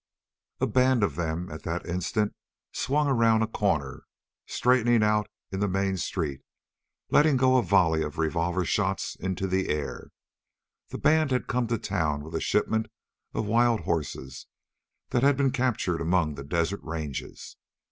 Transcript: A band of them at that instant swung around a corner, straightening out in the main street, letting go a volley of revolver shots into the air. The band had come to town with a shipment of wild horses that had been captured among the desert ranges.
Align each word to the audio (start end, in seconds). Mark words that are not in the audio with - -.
A 0.59 0.65
band 0.65 1.03
of 1.03 1.15
them 1.15 1.51
at 1.51 1.61
that 1.61 1.85
instant 1.85 2.33
swung 2.71 3.07
around 3.07 3.43
a 3.43 3.47
corner, 3.47 4.05
straightening 4.47 5.03
out 5.03 5.29
in 5.51 5.59
the 5.59 5.67
main 5.67 5.95
street, 5.95 6.41
letting 7.11 7.37
go 7.37 7.57
a 7.57 7.61
volley 7.61 8.01
of 8.01 8.17
revolver 8.17 8.65
shots 8.65 9.15
into 9.15 9.45
the 9.45 9.69
air. 9.69 10.09
The 10.89 10.97
band 10.97 11.29
had 11.29 11.45
come 11.45 11.67
to 11.67 11.77
town 11.77 12.23
with 12.23 12.33
a 12.33 12.41
shipment 12.41 12.87
of 13.35 13.45
wild 13.45 13.81
horses 13.81 14.47
that 15.11 15.21
had 15.21 15.37
been 15.37 15.51
captured 15.51 16.01
among 16.01 16.33
the 16.33 16.43
desert 16.43 16.79
ranges. 16.81 17.55